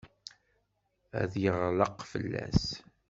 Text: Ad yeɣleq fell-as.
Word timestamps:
Ad 1.21 1.33
yeɣleq 1.43 1.97
fell-as. 2.11 2.63